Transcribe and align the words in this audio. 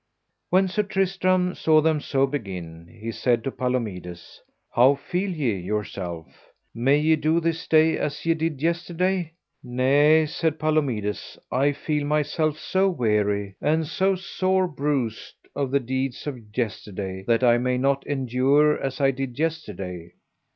When 0.49 0.67
Sir 0.67 0.81
Tristram 0.81 1.53
saw 1.53 1.79
them 1.79 2.01
so 2.01 2.25
begin, 2.25 2.87
he 2.87 3.11
said 3.11 3.43
to 3.43 3.51
Palomides: 3.51 4.41
How 4.71 4.95
feel 4.95 5.29
ye 5.29 5.53
yourself? 5.57 6.25
may 6.73 6.97
ye 6.97 7.15
do 7.15 7.39
this 7.39 7.67
day 7.67 7.99
as 7.99 8.25
ye 8.25 8.33
did 8.33 8.63
yesterday? 8.63 9.33
Nay, 9.63 10.25
said 10.25 10.57
Palomides, 10.57 11.37
I 11.51 11.71
feel 11.73 12.03
myself 12.07 12.57
so 12.57 12.89
weary, 12.89 13.53
and 13.61 13.85
so 13.85 14.15
sore 14.15 14.67
bruised 14.67 15.35
of 15.55 15.69
the 15.69 15.79
deeds 15.79 16.25
of 16.25 16.39
yesterday, 16.57 17.23
that 17.27 17.43
I 17.43 17.59
may 17.59 17.77
not 17.77 18.03
endure 18.07 18.81
as 18.81 18.99
I 18.99 19.11
did 19.11 19.37
yesterday. 19.37 20.13